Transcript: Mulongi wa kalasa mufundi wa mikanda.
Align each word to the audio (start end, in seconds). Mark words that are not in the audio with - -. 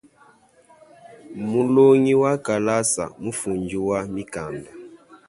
Mulongi 1.49 2.15
wa 2.15 2.37
kalasa 2.37 3.05
mufundi 3.19 3.77
wa 3.87 3.99
mikanda. 4.13 4.71